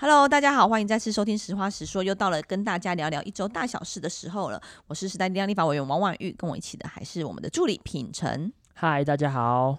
[0.00, 4.62] Hello，大家好，欢迎再次收听《实话实说》，又到了跟大家聊聊一周大小事的时候了。
[4.86, 8.52] 我是时代力量立法委员王婉玉，跟我一起的还是我们的助理品宸。
[8.74, 9.76] 嗨，大家好。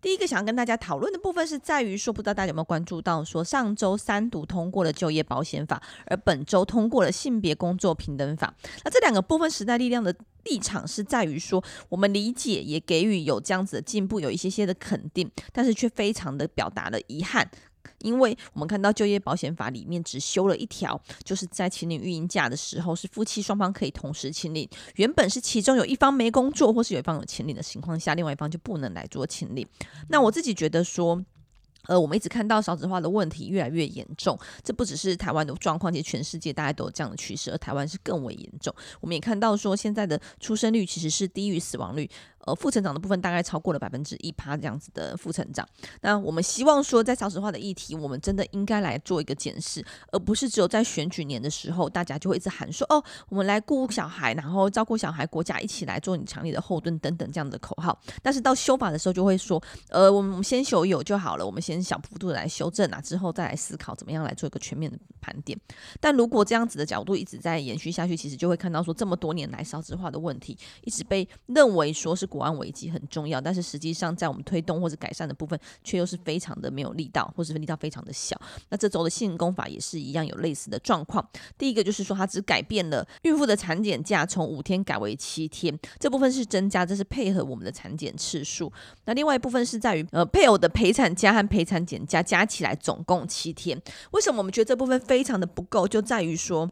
[0.00, 8.52] 第一个想要跟大家讨论的部分是在于说，不知道大家有没有关注到，说上周三读通过了就业保险法，而本周通过了性别工作平等法。
[8.82, 10.12] 那这两个部分，时代力量的
[10.46, 17.48] 立场是在于说，我们理解也给予有这样子的进步，有一些些的肯定，但是却非常的表达了遗憾。
[17.98, 24.68] 因为我们看到就业保险法里面只修了一条，就是在请领育婴假的时候，是夫妻双方可以同时请领。
[24.96, 29.66] 原本是其中有一方没工作，或是有一方有请领的情况下，另外一方就不能来做请领。
[30.08, 31.24] 那我自己觉得说。
[31.86, 38.72] 呃，我们一直看到少子化的问题越来越严重，这不只是台湾的状况，其实全世界大家都有这样的趋势，而台湾是更为严重。
[39.00, 42.08] 我们也看到说，现在的出生率其实是低于死亡率，
[42.46, 45.66] 呃，负成长的部分大概超过了百分之一趴这样子的负成长。
[46.02, 58.00] 那我们希望说，在少子化的议题，我们真的应该来做一个检视，而不是只有在选举年的时候，大家就会一直喊说，哦，我们来顾小孩，然后照顾小孩，国家一起来做你强力的后盾等等这样的口号。
[58.22, 61.80] 但是到修法的时候，就会说，呃，我们先修有就好了，我们先。
[61.80, 65.58] 小幅度的来修正啊，之后再来思考怎么样来做一个全面的盘点。
[65.98, 78.40] 但如果这样子的角度一直在延续下去，其实就会看到说，这么多年来少子化的问题一直被认为说是国安危机很重要，但是实际上在我们推动或者改善的部分，却又是非常的没有力道，或是力道非常的小。
[78.68, 81.28] 那这周的性工法也是一样有类似的状况。
[81.58, 88.72] 第一个就是说，它只改变了孕妇的产检假从五天改为七天，这部分是增加，这是配合我们的产检次数。
[89.06, 93.80] 那另外一部分是在于呃配偶的陪产假和陪产产检假加起来总共七天，
[94.12, 95.88] 为什么我们觉得这部分非常的不够？
[95.88, 96.70] 就在于说。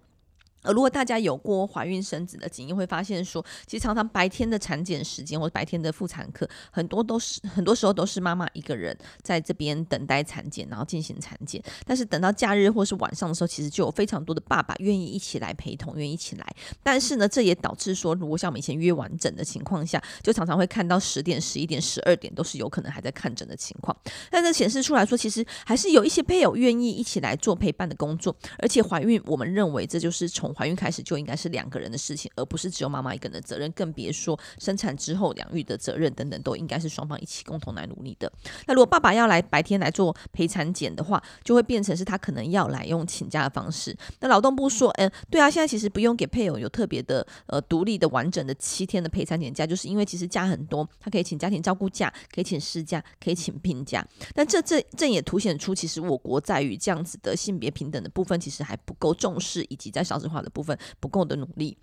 [0.62, 11.62] 呃，如果大家有过怀孕生子的经验，会发现说，其实常常白天的产检时间或者白天的妇产科，很多都是很多时候都是妈妈一个人在这边等待产检，然后进行产检。
[11.86, 16.46] 但是等到假日或是晚上的时候，其实就有非常多的爸爸愿意一起来陪同，愿意一起来。
[16.82, 23.96] 但是呢，这也导致说，如果像我们以前约完诊的情况下，就常常会看到十点、十一点、十二点都是有可能还在看诊的情况。
[24.30, 38.32] 但这显示出来说，其实还是有一些配偶愿意一起来做陪伴的工作，而且怀孕，我们认为这就是从怀孕开始就应该是两个人的事情，而不是只有妈妈一个人的责任，更别说生产之后养育的责任等等，都应该是双方一起共同来努力的。
[38.66, 43.96] 那如果爸爸要来白天来做陪产检的话，就会变成是他可能要来用请假的方式。
[44.20, 54.06] 那劳动部说，嗯，对啊，现在其实不用给配偶有特别的呃独立的完整的七天的陪产检假，就是因为其实假很多，他可以请家庭照顾假，可以请事假，可以请病假。
[54.34, 60.78] 但这这这也凸显出，其实我国在于这样子的性别平等的部分，其实还不够重视，以及在少子化的部分。
[61.00, 61.76] 不够的努力。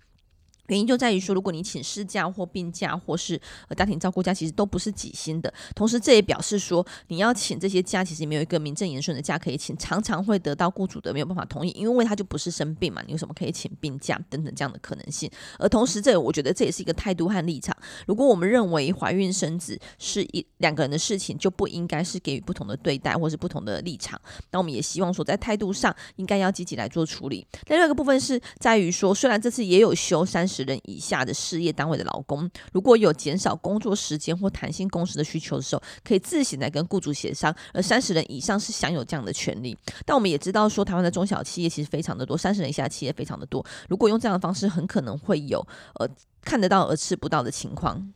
[0.68, 5.52] 原因就在于说，如果你请事假或病假，或是呃家庭照顾假，其实都不是几薪的。
[5.74, 15.30] 同时，这也表示说，你要请这些假，其实没有一个名正言顺的假可以请，常常会得到雇主的没有办法同意，因为他就不是生病嘛，你有什么可以请病假等等这样的可能性。
[15.58, 17.76] 而同时，这我觉得这也是一个态度和立场。
[18.06, 24.20] 如果我们认为怀孕生子是一两个人的事情，就不应该是给予不同的对待或是不同的立场。
[24.50, 27.46] 那我们也希望说，在态度上应该要积极来做处理。
[27.68, 30.55] 另外一个部分是在于说，虽然这次也有修三十。
[30.56, 37.54] 十人以下的事业单位的劳工，如果有减少工作时间或弹性工时的需求的时候，可以自行来跟雇主协商。
[37.74, 39.76] 而三十人以上是享有这样的权利。
[40.04, 43.64] 但我们也知道说，台湾的中小企业其实非常的多，三十人以下的企业非常的多。
[43.88, 45.58] 如果用这样的方式，很可能会有
[46.00, 46.08] 呃
[46.40, 48.12] 看得到而吃不到的情况。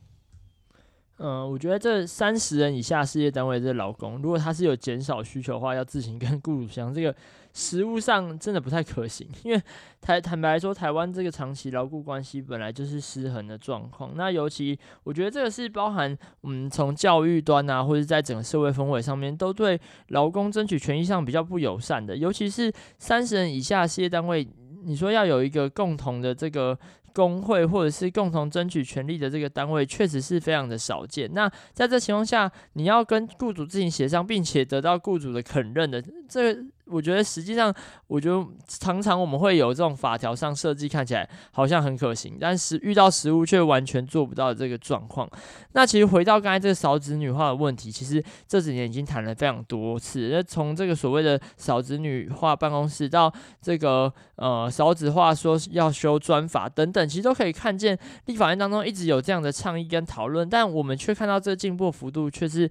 [1.23, 7.15] 嗯，我觉得这三十人以下事业单位的这劳工，如果他是有减少需求的话，要自行跟雇主商，这个
[7.53, 9.27] 实务上真的不太可行。
[9.43, 9.61] 因为
[9.99, 14.11] 台坦白来说，台湾这个长期劳雇关系本来就是失衡的状况。
[14.15, 22.15] 那尤其我觉得这个是包含，嗯，从教育端啊，或者在整个社会氛围上面，都对劳工争取权益上比较不友善的。
[22.15, 24.47] 尤其是三十人以下事业单位，
[24.83, 26.77] 你说要有一个共同的这个。
[27.13, 31.29] 工会或者是共同争取权利的这个单位，确实是非常的少见。
[31.33, 36.55] 那在这情况下，你要跟雇主自行协商，并且得到雇主的肯认的，这。
[36.91, 37.73] 我觉得实际上，
[38.07, 45.29] 我觉得常常我们会有这种法条上设计看起来好像很可行，但是遇到实务却完全做不到这个状况。
[45.73, 50.29] 那其实回到刚才这个少子女化的问题，其实这几年已经谈了非常多次。
[50.31, 53.31] 那从这个所谓的少子女化办公室到
[53.61, 62.69] 这个呃少子化说要修专法等等，其实都可以看见立法院当中一直有这样的倡议跟讨论，但我们却看到这个进步幅度却是。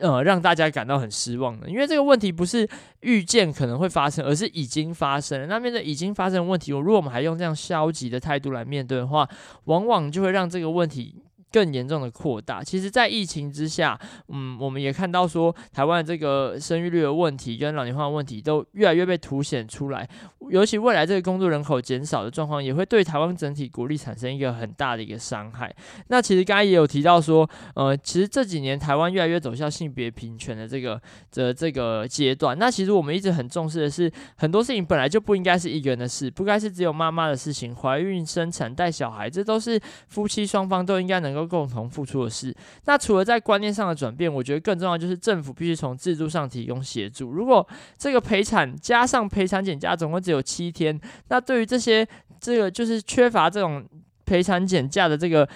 [0.00, 2.68] 呃，让大家感到很失望的，因为这个问题不是
[3.00, 5.46] 预见可能会发生，而是已经发生了。
[5.46, 9.28] 那面对已经发生的问题，如果我们还用这样消极的态度来面对的话，
[9.64, 11.16] 往往就会让这个问题
[11.52, 12.62] 更严重的扩大。
[12.62, 13.98] 其实，在疫情之下，
[14.28, 20.08] 嗯，我们也看到说，台湾这个生育率的问题跟老龄化问题都越来越被凸显出来。
[20.50, 25.74] 尤其未来这个工作人口减少的状况，也会对台湾整体国力产生一个很大的一个伤害。
[26.08, 31.00] 那其实刚才也有提到说，呃，其实这几年台湾越来越走向性别平权的这个
[31.32, 32.58] 的这个阶段。
[32.58, 37.74] 那其实我们一直很重视的是，很多事情本来就不应该是一个人的事，不该是只有妈妈的事情。
[37.74, 42.54] 怀孕、生产、带小孩，这都是夫妻双方都应该能够共同付出的事。
[42.86, 47.30] 那除了在观念上的转变，我觉得更重要就是政府必须从制度上提供协助。
[47.30, 50.98] 如果这个陪产加上陪产检假总共只有七天，
[51.28, 52.06] 那对于这些
[52.40, 53.84] 这个就是缺乏这种
[54.24, 55.48] 陪产减价的这个。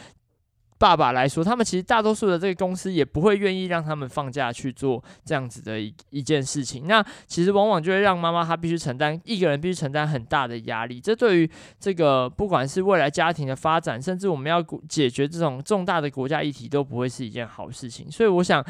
[0.83, 6.89] 爸爸来说，他们其实大多数的这个公司也不会愿意让他们放假去做这样子的一一件事情。
[6.89, 11.01] 那其实往往就会让妈妈她必须承担一个人必须承担很大的压力。
[11.01, 11.49] 这对于
[11.79, 18.11] 这个不管是未来家庭的发展，甚至我们要解决这种重大的国家议题，都不会是一件好事情。
[18.11, 18.65] 所以我想。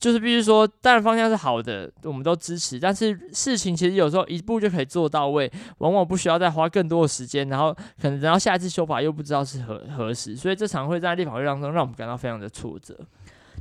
[0.00, 2.80] 就是必须说，当然方向是好的，我们都支持。
[2.80, 12.98] 但是事情其实有时候一步就可以做到位，往往不需要再花更多的时间，然后可能等到下一次修法又不知道是何何时，所以这场会在立法会当中让我们感到非常的挫折。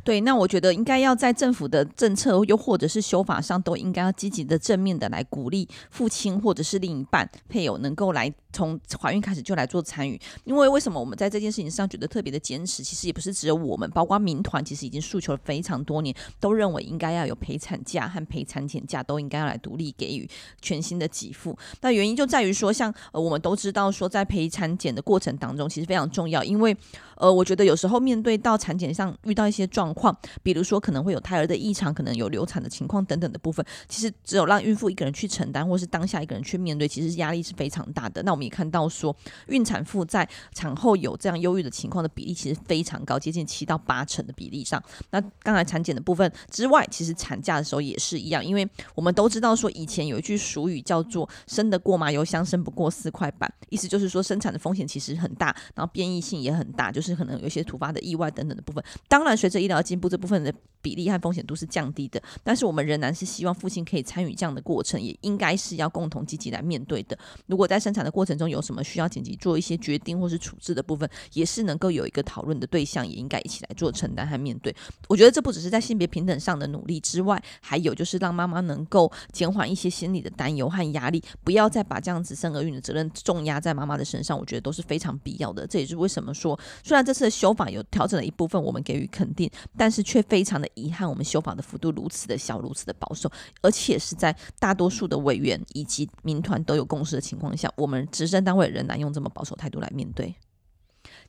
[0.04, 8.34] 对，那我觉得应该要在政府的政策又或者是修法上，都应该要积极的、正面的来鼓励父亲或者是另一半配偶能够来。
[8.52, 12.84] 从怀孕开始就来做参与，因为为什么我们在这件事情上觉得特别的坚持？
[12.84, 20.28] 其实也不是只有我们，包括民团，其实已经诉求了非常多年，都认为应该要有陪产假和陪产检假，都应该要来独立给予
[20.64, 21.56] 全新的给付。
[21.82, 26.76] 那原因就在于说，像呃我们都知道说，在陪产检的过程当中，其实非常重要，因为
[27.18, 38.22] 呃我觉得有时候面对到产检上遇到一些状况，比如说可能会有胎儿的异常，可能有流产的情况等等的部分，其实只有让孕妇一个人去承担，或是当下一个人去面对，其实压力是非常大的。
[38.24, 39.16] 那我们也看到说，
[39.48, 44.82] 孕产妇在产后有这样忧郁的情况的比例其实非常高，接近七到八成的比例上。
[45.12, 58.84] 那刚才产检的部分之外，其实产假的时候也是一样，因为我们都知道说，以前有一句俗语叫做“生得过麻油香，生不过四块板”，意思就是说生产的风险其实很大，然后变异性也很大，就是可能有一些突发的意外等等的部分。
[59.08, 62.22] 当然，随着医疗进步，这部分的比例和风险都是降低的。
[62.44, 67.18] 但是我们仍然是希望父亲可以参与这样的过程，也应该是要共同积极来面对的。
[67.48, 74.76] 如果在生产的过程中有什么需要紧急做一些决定或是处置的部分，也是能够有一个讨论的对象，也应该一起来做承担和面对。
[75.08, 84.38] 我觉得这不只是在性别平等上的努力之外，还有就是让妈妈能够减缓一些心理的担忧和压力，不要再把这样子生儿育女的责任重压在妈妈的身上。
[84.38, 85.68] 我觉得都是非常必要的。
[85.68, 93.32] 这也是为什么说，虽然这次的修法有调整了一部分，我们给予肯定，但是却非常的遗憾，我们修法的幅度如此的小，如此的保守，
[93.62, 100.34] 而且是在大多数的委员以及民团都有共识的情况下，我们执政单位仍然用这么保守态度来面对。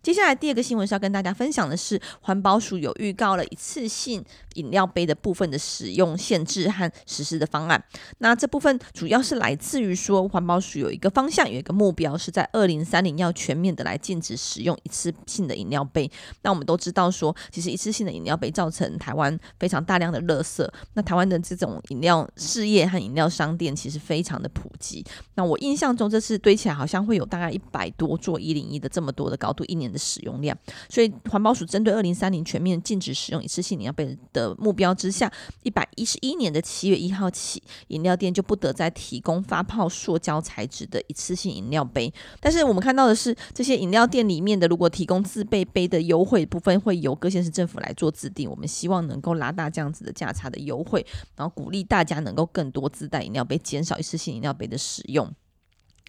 [0.03, 4.25] 接下来第二个新闻是要跟大家分享的是，环保署有预告了一次性
[4.55, 7.83] 饮料杯的部分的使用限制和实施的方案。
[8.19, 16.11] 那这部分主要是来自于说，环保署有一个方向，有一个目标，是在二零三零要全面的来禁止使用一次性的饮料杯。
[16.41, 20.67] 那我们都知道说，其实一次性的饮料杯造成台湾非常大量的垃圾。
[20.95, 25.05] 那台湾的这种饮料事业和饮料商店其实非常的普及。
[25.35, 29.90] 那我印象中这次堆起来好像会有大概一百多座一零一的这么多的高度，一年。
[29.93, 30.57] 的使用量，
[30.89, 35.31] 所以环保署针对二零三零全面禁止使用一次性饮料杯的目标之下，
[35.63, 42.13] 一百一十一年的七月一号起，饮料店就不得再提供发泡塑胶材质的一次性饮料杯。
[42.41, 48.51] 但是我们看到的是，这些饮料店里面的如果提供自备杯的优惠部分，会由各县市政府来做制定。
[48.51, 51.05] 我们希望能够拉大这样子的价差的优惠，
[51.37, 55.33] 然后鼓励大家能够更多自带饮料杯，减少一次性饮料杯的使用。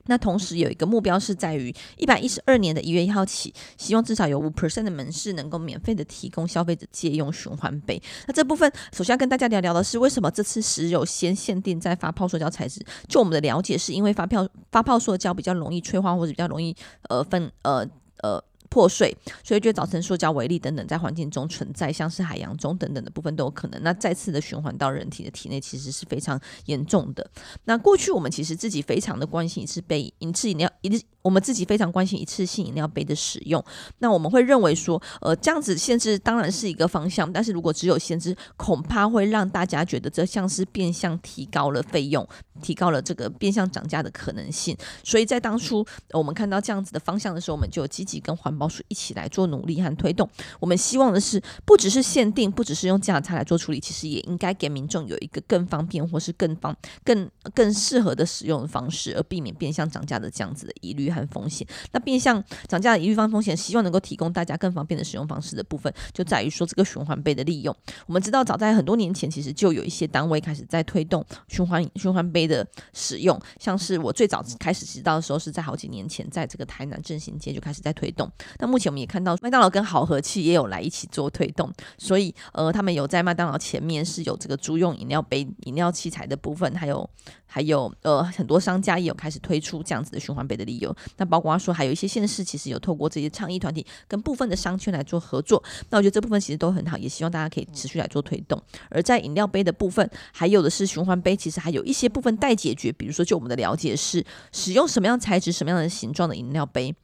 [0.06, 8.02] 那同时有一个目标是在于一百一十二年的一月一号起，希望至少有五 percent 的门市能够免费的提供消费者借用循环杯。
[8.28, 12.84] 那这部分首先要跟大家聊聊的是，为什么这次石油先限定在发泡塑胶材质？
[13.08, 16.76] 就我们的了解，是因为发票发泡塑胶比较容易催化，或者比较容易
[17.10, 17.88] 呃分呃
[18.24, 18.44] 呃。
[18.72, 23.84] 破碎，所以就造成塑胶微粒等等在环境中存在，像是海洋中等等的部分都有可能。
[23.84, 27.30] 那再次的循环到人体的体内，其实是非常严重的。
[27.66, 31.00] 那过去我们其实自己非常的关心一次杯一次饮料一。
[31.24, 33.64] 我们自己非常关心一次性饮料杯的使用，
[34.00, 42.28] 那我们会认为说，呃，这样子限制当然是一个方向，但是如果只有限制，恐怕会让大家觉得这像是变相提高了费用，
[42.64, 44.76] 提高了这个变相涨价的可能性。
[45.04, 50.30] 所以在当初我们看到这样子的方向的时候，我们就积极跟环保署一起来做努力和推动。
[50.60, 61.66] 我们希望的是，不只是限定，不只是用价差来做处理，其实也应该给民众有一个更方便或是更方、更更适合的使用方式，而避免变相涨价的这样子的疑虑和风险。
[61.92, 67.76] 那变相涨价的疑虑方风险，希望能够提供大家更方便的使用方式的部分，就在于说这个循环杯的利用。
[68.06, 78.30] 我们知道，早在很多年前，其实就有一些单位开始在推动循环循环杯的使用，像是我最早开始知道的时候，是在好几年前，在这个台南振兴街就开始在推动。
[78.60, 87.10] 那目前我们也看到麦当劳跟好和气也有来一起做推动，所以呃，他们有在麦当劳前面是有这个租用饮料杯、饮料器材的部分，还有。
[87.54, 90.96] 还有呃，很多商家也有开始推出这样子的循环杯的利用。
[91.18, 95.62] 那包括说，还有一些县市其实有透过这些倡议团体跟部分的商圈来做合作。
[95.90, 98.58] 那我觉得这部分其实都很好，也希望大家可以持续来做推动。
[98.90, 102.90] 而在饮料杯的部分，还有的是循环杯，其实还有一些部分待解决。
[102.90, 106.96] 比如说，就我们的了解是，使用什么样材质、什么样的形状的饮料杯。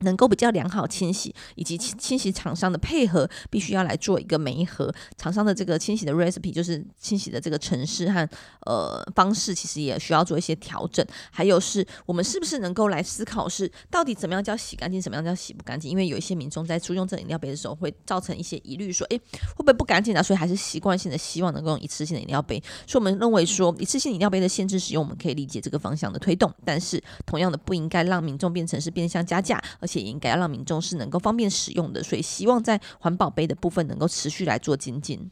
[0.00, 4.92] 能够比较良好清洗，以及清清洗厂商的配合，必须要来做一个媒合。
[5.16, 8.28] 厂商的这个清洗的 recipe 就是清洗的这个程式和
[8.66, 11.04] 呃方式，其实也需要做一些调整。
[11.30, 15.90] 还有是我们是不是能够来思考是到底怎么样叫洗干净，怎么样叫洗不干净？
[15.90, 20.22] 因为有一些民众在租用这饮料杯的时候，会造成一些疑虑，说诶会不会不干净啊？
[20.22, 22.62] 所以还是习惯性的希望能够用一次性的饮料杯。
[22.86, 35.28] 所以我们认为说一次性饮料杯的限制使用，我们可以理解这个方向的推动，但是同样的不应该让民众变成是变相加价，而且应该要让民众是能够方便使用的，所以希望在环保杯的部分能够持续来做精进。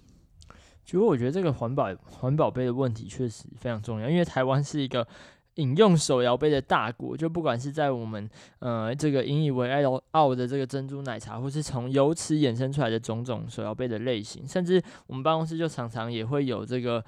[0.84, 5.06] 其实我觉得这个环保环保杯的问题确实非常重要，因为台湾是一个
[5.54, 9.70] 饮用手摇杯的大国，就不管是在我们呃这个引以为
[10.10, 17.04] 傲的这个珍珠奶茶，或是从由此衍生出来的种种手摇杯的类型，甚至我们办公室就常常也会有这个。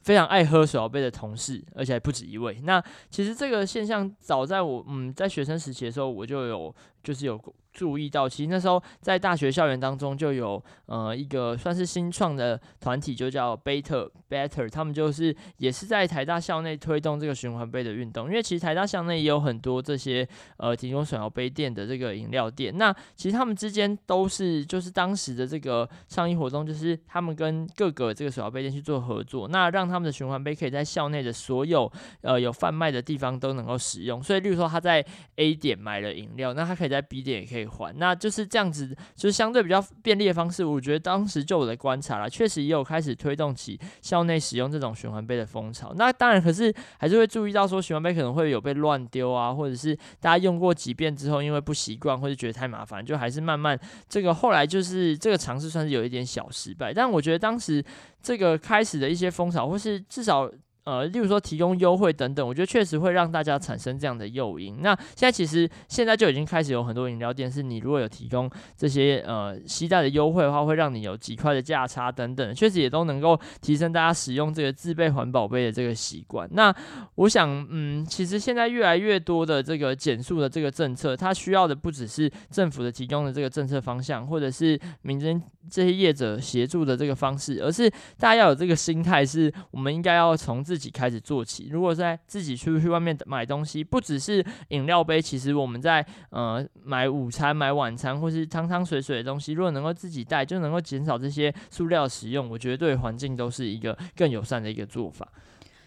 [0.00, 2.58] 非常爱喝水摇杯的同事，而且还不止一位。
[2.64, 7.40] 那其实这个现象，早在我嗯在学生时期的时候，我就有就是有。
[7.72, 18.26] 注意到，其实那时候在大学校园当中就有呃一个算是新创的团体，就叫 Better Better，他们就是也是在台大校内推动这个循环杯的运动。
[18.26, 31.90] 因为其实台大校内也有很多这些呃提供手摇杯店的这个饮料店，那其实他们之间都是就是当时的这个倡议活动，就是他们跟各个这个手摇杯店去做合作，那让他们的循环杯可以在校内的所有
[32.22, 34.20] 呃有贩卖的地方都能够使用。
[34.20, 37.64] 所以，例如说他在 A 点买了饮料，那他可以在 B 点也可以。
[37.64, 40.64] 还，那就是这样子，就是相对比较便利的方式。
[40.64, 45.94] 我觉得当时就我的观察啦，确实也有开始推动起校内使用这种循环杯的风潮。
[45.94, 53.78] 那当然，可是还是会注意到说，循环杯可能会有被乱丢啊，或者是大家用过几遍之后，因为不习惯或者觉得太麻烦，就还是慢慢
[54.08, 56.92] 这个后来就是这个尝试算是有一点小失败。
[56.92, 57.82] 但我觉得当时
[58.20, 60.50] 这个开始的一些风潮，或是至少。
[60.84, 64.80] 呃，例如说提供优惠等等，我觉得确实会让大家产生这样的诱因。
[64.80, 76.48] 那现在其实现在就已经开始有很多饮料店，是你如果有提供这些呃携带的优惠的话，会让你有几块的价差等等，确实也都能够提升大家使用这个自备环保杯的这个习惯。
[76.52, 76.74] 那
[77.16, 90.88] 我想，嗯，其实现在越来越多的这个减塑的这个政策，它需要的不只是政府的提供的这个政策方向，或者是民间这些业者协助的这个方式，而是大家要有这个心态，是我们应该要从自己。
[91.00, 91.68] 开始做起。
[91.70, 102.50] 如果在自己出去外面买东西，不只是饮料杯，其实我们在呃买午餐、买晚餐或是汤汤水水的东西，如果能够自己带，就能够减少这些塑料使用。
[102.50, 105.26] 我觉得对环境都是一个更友善的一个做法。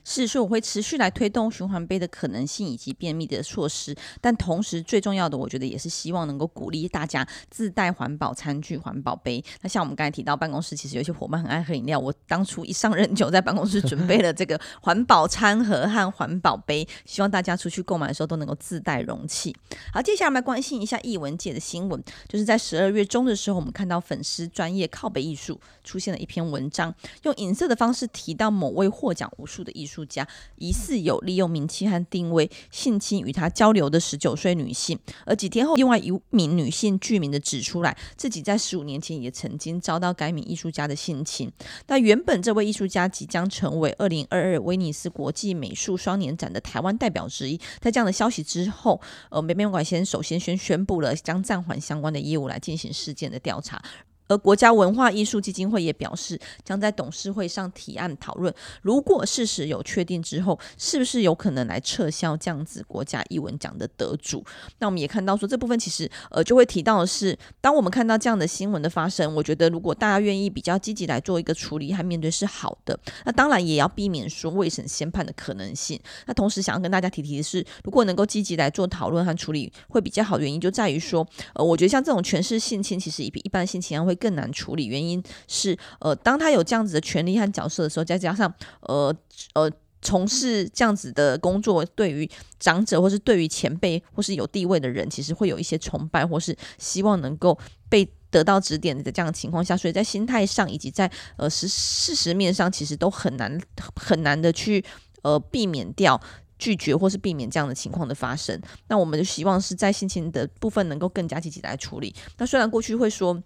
[0.04, 9.44] 是说我会持续来推动循环杯的可能性以及便秘的措施，但同时最重要的，我觉得也是希望能够鼓励大家自带环保餐具、环保杯。
[9.62, 19.56] 那像我们刚才提到，办公室其实有些伙伴很爱喝饮料，我当初一上任就在办公室准备了这个环保餐盒和环保杯，希望大家出去购买的时候都能够自带容器。
[19.94, 26.94] 好，接下来我们来关心一下艺文界的新闻，就是在十二月中的时候，我们看到粉丝专业靠北艺术出现了一篇文章，
[27.24, 29.93] 用影色的方式提到某位获奖无数的艺术。
[29.94, 41.52] 艺术家疑似有利用名气和定位性侵与他交流的十九岁女性，而几天后，另外一名女性具名的指出来，自己在十五年前也曾经遭到该名艺术家的性侵。
[41.86, 53.80] 那原本这位艺术家即将成为二零二二威尼斯国际美术双年展的台湾代表之一，在这样的消息之后，呃，北美馆先首先先宣布了将暂缓相关的业务来进行事件的调查。
[54.28, 64.44] 而国家文化艺术基金会也表示，将在董事会上提案讨论，如果事实有确定之后，是不是有可能来撤销这样子国家艺文奖的得主？
[64.80, 72.98] 那我们也看到说，这部分其实呃就会提到的是，当我们看到这样的新闻的发生，我觉得如果大家愿意比较积极来做一个处理和面对是好的。
[73.26, 76.00] 那当然也要避免说未审先判的可能性。
[76.26, 80.40] 那同时想要跟大家提提的是，如果能够积极来做讨论和处理，会比较好。
[80.40, 84.86] 原因就在于说，呃，我觉得像这种权势性侵，其实比一般性侵案会更难处理。
[84.86, 89.16] 原因是，呃，当他有这样子的权利和角色的时候，再加上，呃
[89.54, 92.30] 呃，从事这样子的工作，对于
[92.60, 97.58] 长者或是对于前辈或是有地位的人，其实会有一些崇拜，或是希望能够
[97.90, 103.60] 被得到指点的这样的情况下，所以在心态上以及在呃实事实面上，其实都很难
[103.96, 104.84] 很难的去
[105.22, 106.20] 呃避免掉。
[106.60, 112.16] 拒绝或是避免这样的情况的发生，那我们就希望是在心情的部分能够更加积极来处理。
[112.38, 113.44] 那虽然过去会说。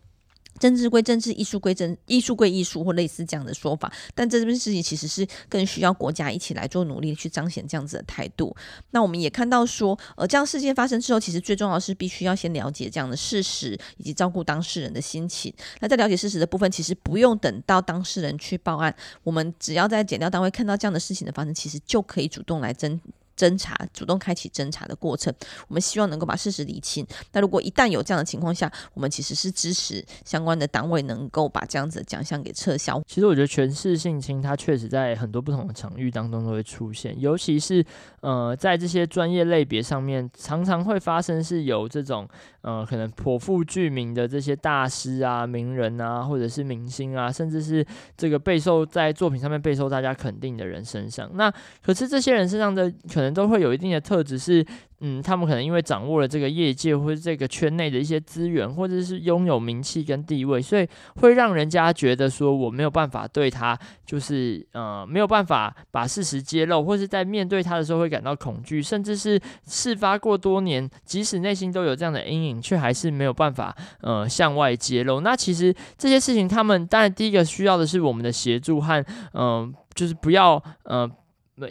[0.59, 8.55] 政治归政治，艺术归政，艺术归艺术，或类似这样的说法，但这件事情其实是更需要国家一起来做努力去彰显这样子的态度。
[8.91, 15.53] 那我们也看到说，呃，这样事件发生之后，其实最重要是必须要先了解这样的事实，以及照顾当事人的心情。
[15.79, 22.99] 那在了解事实的部分，其实不用等到当事人去报案，我们只要在检调单位看到这样的事情的发生，其实就可以主动来侦。
[23.37, 25.33] 侦查，主动开启侦查的过程，
[25.67, 27.05] 我们希望能够把事实理清。
[27.33, 32.99] 那如果一旦有这样的情况下，我们其实是支持相关的单位能够把这样子的奖项给撤销。
[33.05, 37.85] 其实我觉得权势性侵它确实在很多不同的场域当中都会出现，尤其是
[38.21, 42.27] 呃在这些专业类别上面，常常会发生是有这种
[42.61, 47.85] 呃可能颇负巨名的这些大师啊、名人啊，或者是明星啊，甚至是
[48.17, 51.29] 这个备受在作品上面备受大家肯定的人身上。
[51.35, 51.53] 那
[51.85, 53.26] 可是这些人身上的可能。
[53.33, 54.65] 都会有一定的特质，是
[54.99, 75.21] 嗯，他们可能因为掌握了这个业界或者这个圈内的一些资源，或者是拥有名气跟地位，所以会让人家觉得说我没有办法对他，就是呃没有办法把事实揭露，或是在面对他的时候会感到恐惧，甚至是事发过多年，即使内心都有这样的阴影，却还是没有办法呃向外揭露。
[75.21, 81.07] 那其实这些事情，他们当然第一个需要的是我们的协助和嗯、呃，就是不要呃。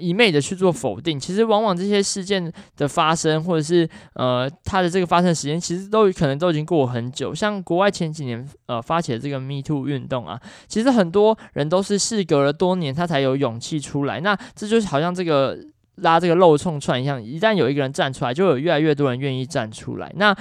[0.01, 7.33] 一昧的去做否定，其实往往这些事件的发生，或者是呃它的这个发生时间，其实都可能都已经过很久。
[7.33, 14.21] 像国外前几年呃发起的这个 Me Too 运动啊，其实很多人都是事隔了多年，他才有勇气出来。
[14.21, 15.57] 那这就是好像这个
[15.97, 20.13] 拉这个肉冲串一样，一旦有一个人站出来，就有越来越多人愿意站出来。
[20.17, 20.37] 那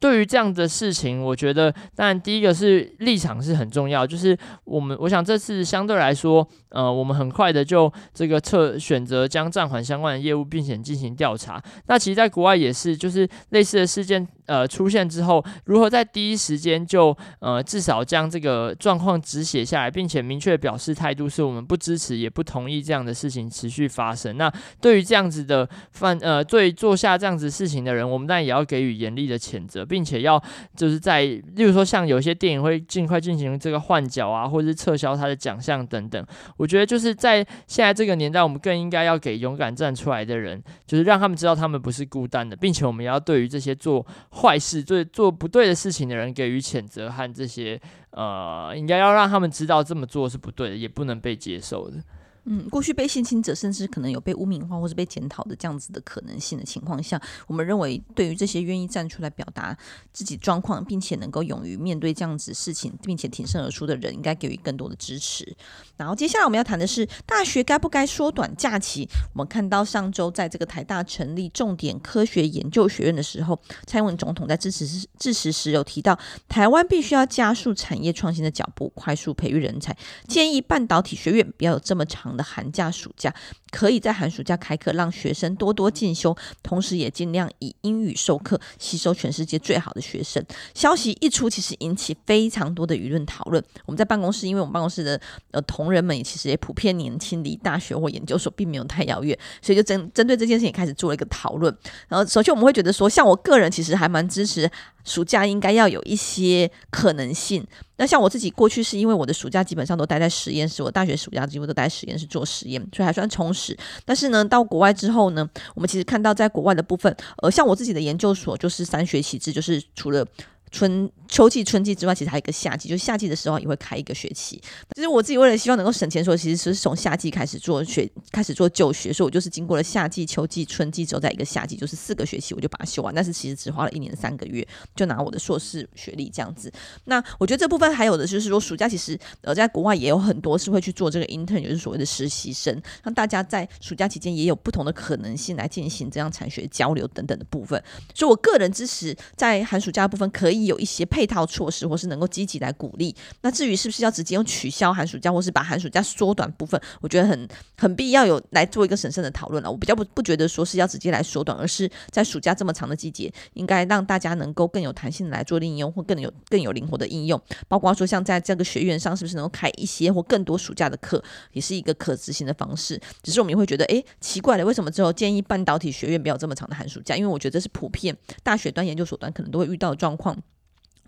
[0.00, 11.62] 对于这样的事情，我觉得但第一个是立场是很重要，就是我们我想这次相对来说，呃，我们很快的就这个撤选择将暂缓相关的业务，并且进行调查。
[11.86, 24.36] 那其实，在国外也是，就是类似的事件呃出现之后，如何在第一时间就呃至少将这个状况止血下来，并且明确表示态度，是我们不支持也不同意这样的事情持续发生。
[24.36, 29.86] 那对于这样子的犯呃对做下这样子事情的人，我们当然也要给予严厉的谴责。
[29.90, 30.40] 并且要
[30.76, 36.24] 就是在，例如说像有些电影会尽快进行这个换角啊，或者是撤销他的奖项等等。
[36.56, 44.06] 我觉得就是在现在这个年代，我们更应该要给勇敢站出来的人，就是让他们知道他们不是孤单的，并且我们要对于这些做
[44.40, 51.98] 坏事、做做不对的事情的人给予谴责和这些呃，应该要让他们知道这么做是不对的，也不能被接受的。
[52.44, 59.76] 嗯，过去被性侵者甚至可能有被污名化或是被检讨的这样子的可能性的情况下，我们认为对于这些愿意站出来表达
[60.10, 65.54] 自己状况，并且能够勇于面对这样子事情，并且挺身而出的人，应该给予更多的支持。
[65.98, 69.06] 然后接下来我们要谈的是大学该不该缩短假期？
[69.34, 79.94] 我们看到上周在这个台大成立重点科学研究学院的时候，蔡英文总统在致辞致辞时有提到，台湾必须要加速产业创新的脚步，快速培育人才，
[80.26, 82.30] 建议半导体学院不要有这么长。
[82.30, 83.34] 的寒假、暑假，
[83.70, 90.44] 可以在寒暑假开课，让学生多多进修，同时也尽量以英语授课，吸收全世界最好的学生。
[90.74, 93.62] 消息一出，其实引起非常多的舆论讨论。
[93.86, 95.20] 我们在办公室，因为我们办公室的
[95.52, 101.74] 呃同仁们也其实也普遍年轻，离大学或研究所并没有太遥远，所以就针针对这件事情开始做了一个讨论。
[102.08, 104.70] 然后，首先我们会觉得说，像我个人其实还蛮支持。
[105.02, 107.66] 暑假应该要有一些可能性。
[107.96, 113.59] 那像我自己过去是因为我的暑假基本上都待在实验室，我大学暑假几乎都待在实验室做实验，所以还算充实。
[113.60, 120.26] 是但是呢，到国外之后呢，我们其实看到在国外的部分，呃，像我自己的研究所就是三学期制，就是除了
[120.70, 124.60] 春秋季、春季之外，其实还有一个夏季，就夏季的时候也会开一个学期。
[124.94, 133.14] 其实我自己为了希望能够省钱，说其实是从夏季开始做学，开始做就学，所以我就是经过了夏季、秋季、春季之后，在一个夏季，就是四个学期，我就把它修完。
[133.14, 136.72] 但是其实只花了一年三个月，就拿我的硕士学历这样子。
[137.04, 147.82] 那我觉得这部分还有的就是说，暑假其实呃在国外也有很多是会去做这个 intern，就是所谓的实习生，让大家在暑假期间也有不同的可能性来进行这样产学交流等等的部分。
[148.14, 153.14] 所以我个人支持在寒暑假部分可以有一些配套措施，或是能够积极来鼓励。
[153.42, 159.70] 那至于是不是要直接用取消寒暑假，或是把寒暑假缩短部分，我觉得很很必要有来做一个审慎的讨论了。
[159.70, 167.40] 我比较不不觉得说是要直接来缩短，而是在暑假这么长的季节，应该让大家能够更有弹性的来做应用，或更有更有灵活的应用。
[167.68, 173.00] 包括说像在这个学院上，是不是能够开一些或更多暑假的课，也是一个可执行的方式。
[173.22, 177.16] 只是我们也会觉得，诶，奇怪了，为什么之后建议半导体学院不要这么长的寒暑假？
[177.16, 180.36] 因为我觉得这是普遍大学端、研究所端可能都会遇到的状况。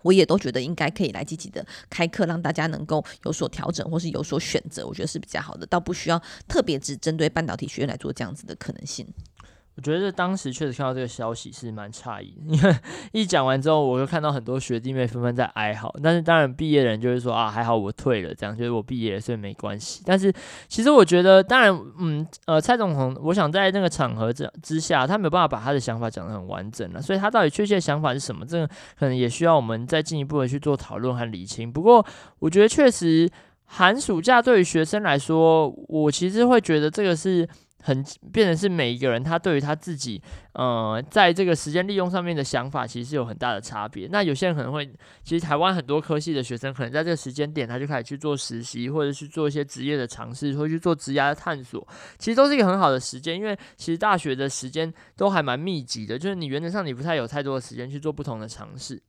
[0.03, 9.07] 我也都觉得应该可以来积极的开课，让大家能够有所调整或是有所选择，我觉得是比较好的，倒不需要特别只针对半导体学院来做这样子的可能性。
[9.75, 12.75] 我觉得当时确实看到这个消息是蛮诧异，因为
[13.11, 15.91] 一讲完之后，我就看到很多学弟妹纷纷在哀嚎。
[16.03, 20.03] 但是当然，毕业的人就是说啊，还好我退了，这样就是我毕业了，所以没关系。
[20.05, 20.31] 但是
[20.67, 31.71] 其实我觉得，当然，嗯，呃，蔡总统，我想在那个场合之之下，他没有办法把他的想法讲得很完整了，所以他到底确切想法是什么，这个可能也需要我们再进一步的去做讨论和理清。
[31.71, 32.05] 不过，
[32.37, 33.27] 我觉得确实
[33.65, 37.49] 寒暑假对于学生来说，我其实会觉得这个是。
[37.83, 40.21] 很变成是每一个人他对于他自己，
[40.53, 44.07] 呃，在这个时间利用上面的想法，其实是有很大的差别。
[44.09, 44.85] 那有些人可能会，
[45.23, 51.85] 其实台湾很多科系的学生，可能在这个时间点，他就开始去做实习，或者去做一些职业的尝试，或去做职业的探索，
[52.17, 59.01] 其实都是一个很好的时间，因为其实大学的时间都还蛮密集的，就是你原则上你不太有太多的时间去做不同的尝试。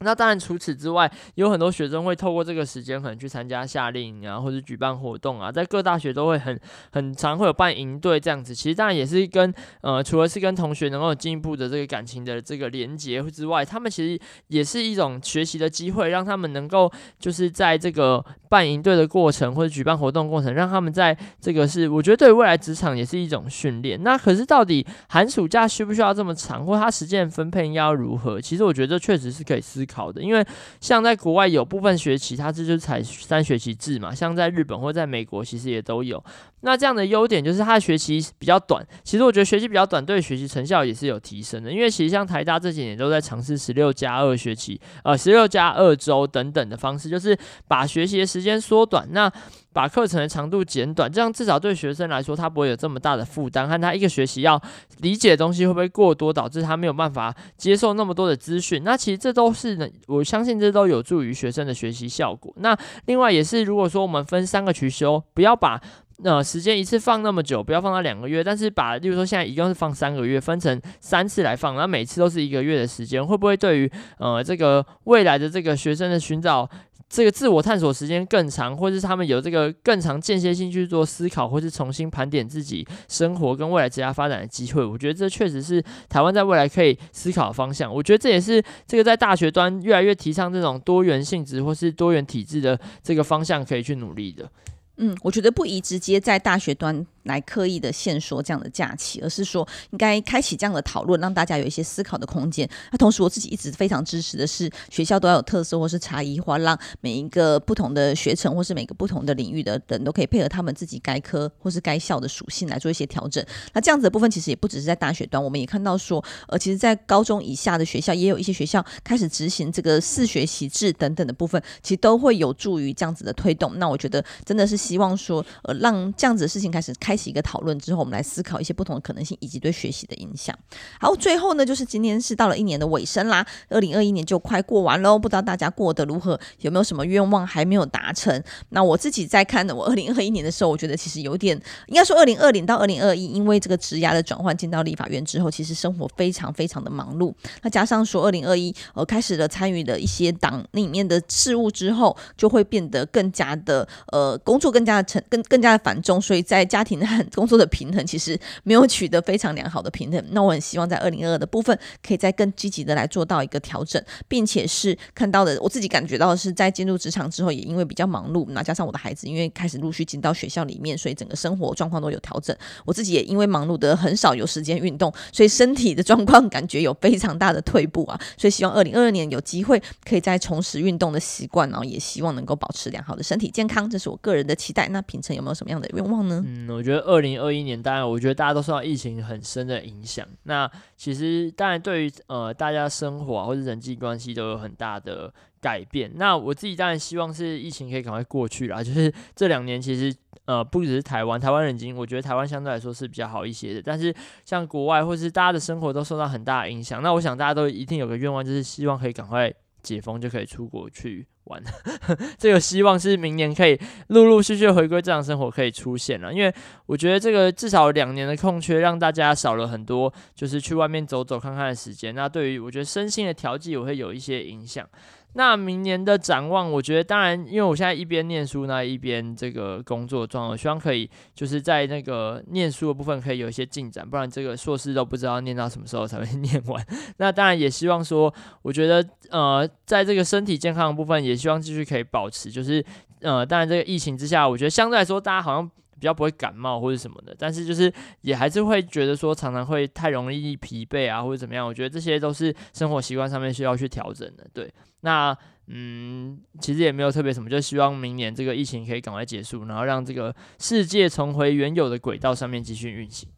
[0.00, 6.60] 那当然，除此之外，有很多学生会透过这个时间，可能去参加夏令营啊，或者举办活动啊，在各大学都会很
[6.92, 8.54] 很常会有办营队这样子。
[8.54, 24.02] 其实当然也是跟呃，除了是跟同学能够进一步的这个感情的这个连结之外，他们其实也是一种学习的机会，让他们能够就是在这个办营队的过程或者举办活动过程，让他们在这个是我觉得对未来职场也是一种训练。
[24.02, 28.38] 那可是到底寒暑假需不需要这么长，或他时间分配要如何？
[28.38, 29.85] 其实我觉得这确实是可以思。
[29.86, 30.44] 考的，因为
[30.80, 34.14] 像在国外有部分学期，它这就是采三学期制嘛。
[34.14, 36.22] 像在日本或在美国，其实也都有。
[36.60, 38.84] 那这样的优点就是它的学期比较短。
[39.04, 41.70] 其实我觉得学期比较短，对学习成效也是有提升的。
[41.70, 49.06] 因为其实像台大这几年都在尝试十六加二学期，呃，十六加二周等等的方式，就是把学习的时间缩短。
[49.12, 49.30] 那
[49.76, 54.58] 把课程的长度减短，这样至少对学生来说，他不会有这么大的负担，和他一个学习要
[55.00, 58.82] 理解的东西会不会过多，导致他没有办法接受那么多的资讯。
[58.82, 62.50] 那其实这都是呢，我相信这都有助于学生的学习效果。
[62.56, 65.78] 那另外也是，如果说我们分三个取修，不要把
[66.22, 76.68] 呃时间一次放那么久，不要放到两个月，但是把，例如说现在一共是放三个月，分成三次来放，那每次都是一个月的时间，会不会对于呃这个未来的这个学生的寻找？
[77.08, 84.84] 这个自我探索时间更长，或是他们有这个更长间歇性去做思考，或是重新盘点自己生活跟未来职业发展的机会。
[84.84, 87.94] 我觉得这确实是台湾在未来可以思考的方向。
[87.94, 94.50] 我觉得这也是这个在大学端越来越提倡这种多元性质或是多元体制的这个方向可以去努力的。
[94.96, 97.06] 嗯，我觉得不宜直接在大学端。
[97.26, 102.68] 来刻意的限缩这样的假期，而是说应该开启这样的讨论，让大家有一些思考的空间。
[102.90, 113.44] 那同时，我自己一直非常支持的是，学校都要有特色或是差异化，让每一个不同的学程或是每个不同的领域的人都可以配合他们自己该科或是该校的属性来做一些调整。
[113.72, 123.76] 那这样子的部分其实也不只是在大学端，我们也看到说，呃，其实，在高中以下的学校也有一些学校开始执行这个四学习制等等的部分，其实都会有助于这样子的推动。
[123.78, 127.15] 那我觉得真的是希望说，呃，让这样子的事情开始开。
[127.24, 130.56] 一个讨论之后，我们来思考一些不同的可能性以及对学习的影响。
[131.00, 135.18] 好，最后呢，就是今天是到了一年的尾声啦，二零二一年就快过完喽。
[135.18, 138.42] 不知道大家过得如何，有没有什么愿望还没有达成？
[138.70, 147.32] 那我自己在看我二零二一年的时候，我觉得其实有点，应该说二零二零到二零二一，因为这个职涯的转换进到立法院之后，其实生活非常非常的忙碌。
[147.62, 156.96] 那加上说二零二一，呃，开始了参与了一些党里面的事务之后，就会变得更加的呃，工作更加的沉，更更加的繁重，所以在家庭。
[157.34, 160.24] 工作的平衡，其实没有取得非常良好的平衡。
[160.30, 172.56] 那我很希望在二零二二的部分，可以再更积极的来做到一个调整，并且是看到的，我自己感觉到的是在进入职场之后，也因为比较忙碌，那加上我的孩子因为开始陆续进到学校里面，所以整个生活状况都有调整。
[172.84, 178.20] 我自己也因为忙碌的很少有时间运动，所以身体的状况感觉有非常大的退步啊。
[178.36, 184.88] 所以希望二零二二年有机会可以再重拾运动的习惯，然后也希望能够保持良好的身体健康，这是我个人的期待。
[184.88, 186.42] 那平成有没有什么样的愿望呢？
[186.46, 190.26] 嗯，我觉得二零二一年，当然我觉得大家都受到疫情很深的影响。
[190.44, 196.10] 那其实当然对于呃大家生活啊或者人际关系都有很大的改变。
[196.14, 198.82] 那我自己当然希望是疫情可以赶快过去啦。
[198.82, 203.82] 就是这两年其实呃不只是台湾，台湾人已经我觉得台湾相对来说是比较好一些的。
[203.82, 207.02] 但是像国外或是大家的生活都受到很大影响。
[207.02, 211.26] 那我想大家都一定有个愿望，就是希望可以赶快解封，就可以出国去。
[211.46, 211.62] 玩，
[212.38, 213.78] 这个希望是明年可以
[214.08, 216.52] 陆陆续续回归正常生活可以出现了，因为
[216.86, 222.14] 我觉得这个至少两年的空缺让大家少了很多，就是去外面走走看看的时间。
[222.14, 224.86] 那对于我觉得身心的调剂，我会有一些影响。
[225.36, 236.82] 那明年的展望，我觉得当然，因为我现在一边念书呢，一边这个工作状况，希望可以就是在那个念书的部分可以有一些进展，不然这个硕士都不知道念到什么时候才会念完。
[237.18, 242.82] 那当然也希望说，我觉得呃，在这个身体健康的部分，也希望继续可以保持，就是
[243.20, 245.70] 呃，当然这个疫情之下，我觉得相对来说大家好像。
[245.98, 251.66] 比较不会感冒或者什么的，但是就是也还是会觉得说常常会太容易疲惫啊，或者怎么样。
[251.66, 254.46] 我觉得这些都是生活习惯上面需要去调整的。
[254.52, 255.36] 对，那
[255.68, 263.28] 嗯，其实也没有特别什么，就希望明年这个疫情可以赶快结束，然后让这个世界重回原有的轨道上面继续运行。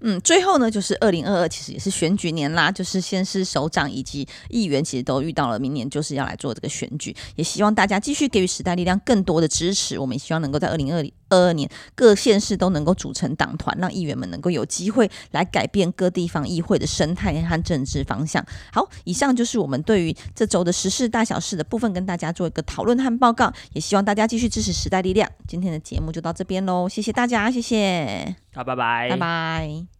[0.00, 9.98] 嗯，最后呢，就是二零二二，其实也是选举年啦，就是先是首长以及议员，其实都遇到了明年就是要来做这个选举，也希望大家继续给予时代力量更多的支持。
[9.98, 18.44] 我们也希望能够在二零二二年各县市都能够组成党团，让议员们能够有机会来改变各地方议会的生态和政治方向。
[18.72, 25.30] 好，以上就是我们对于这周的时事大小事的部分，跟大家做一个讨论和报告，也希望大家继续支持时代力量。
[25.46, 29.97] 今天的节目就到这边喽，谢谢大家，谢谢，好，拜拜，拜拜。